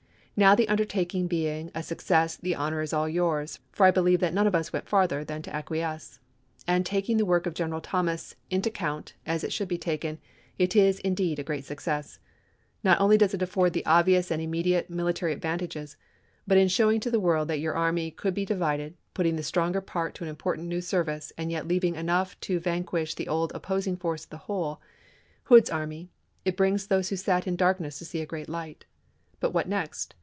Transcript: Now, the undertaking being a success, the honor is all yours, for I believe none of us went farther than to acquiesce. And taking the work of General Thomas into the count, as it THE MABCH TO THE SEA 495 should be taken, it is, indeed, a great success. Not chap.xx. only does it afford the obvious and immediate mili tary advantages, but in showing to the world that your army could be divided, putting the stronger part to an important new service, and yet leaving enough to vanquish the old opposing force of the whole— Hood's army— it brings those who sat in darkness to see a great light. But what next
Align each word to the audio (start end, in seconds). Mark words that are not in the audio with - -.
Now, 0.33 0.55
the 0.55 0.67
undertaking 0.69 1.27
being 1.27 1.69
a 1.75 1.83
success, 1.83 2.35
the 2.35 2.55
honor 2.55 2.81
is 2.81 2.93
all 2.93 3.07
yours, 3.07 3.59
for 3.71 3.85
I 3.85 3.91
believe 3.91 4.21
none 4.21 4.47
of 4.47 4.55
us 4.55 4.73
went 4.73 4.89
farther 4.89 5.23
than 5.23 5.43
to 5.43 5.55
acquiesce. 5.55 6.19
And 6.67 6.83
taking 6.83 7.17
the 7.17 7.25
work 7.27 7.45
of 7.45 7.53
General 7.53 7.79
Thomas 7.79 8.35
into 8.49 8.71
the 8.71 8.73
count, 8.73 9.13
as 9.23 9.43
it 9.43 9.49
THE 9.49 9.49
MABCH 9.53 9.57
TO 9.59 9.65
THE 9.65 9.75
SEA 9.75 9.97
495 10.01 10.01
should 10.01 10.07
be 10.07 10.17
taken, 10.17 10.19
it 10.81 10.89
is, 10.89 10.99
indeed, 11.01 11.37
a 11.37 11.43
great 11.43 11.63
success. 11.65 12.17
Not 12.83 12.93
chap.xx. 12.97 13.01
only 13.03 13.17
does 13.19 13.33
it 13.35 13.41
afford 13.43 13.73
the 13.73 13.85
obvious 13.85 14.31
and 14.31 14.41
immediate 14.41 14.89
mili 14.89 15.13
tary 15.13 15.31
advantages, 15.31 15.95
but 16.47 16.57
in 16.57 16.69
showing 16.69 16.99
to 17.01 17.11
the 17.11 17.19
world 17.19 17.47
that 17.47 17.59
your 17.59 17.75
army 17.75 18.09
could 18.09 18.33
be 18.33 18.45
divided, 18.45 18.95
putting 19.13 19.35
the 19.35 19.43
stronger 19.43 19.81
part 19.81 20.15
to 20.15 20.23
an 20.23 20.29
important 20.31 20.67
new 20.67 20.81
service, 20.81 21.31
and 21.37 21.51
yet 21.51 21.67
leaving 21.67 21.93
enough 21.93 22.39
to 22.39 22.59
vanquish 22.59 23.13
the 23.13 23.27
old 23.27 23.51
opposing 23.53 23.95
force 23.95 24.23
of 24.23 24.31
the 24.31 24.37
whole— 24.47 24.81
Hood's 25.49 25.69
army— 25.69 26.09
it 26.45 26.57
brings 26.57 26.87
those 26.87 27.09
who 27.09 27.15
sat 27.15 27.45
in 27.45 27.55
darkness 27.55 27.99
to 27.99 28.05
see 28.05 28.21
a 28.21 28.25
great 28.25 28.49
light. 28.49 28.85
But 29.39 29.53
what 29.53 29.67
next 29.69 30.15